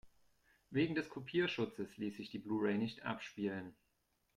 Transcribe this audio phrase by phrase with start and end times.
[0.71, 3.75] Wegen des Kopierschutzes ließ sich die Blu-ray nicht abspielen.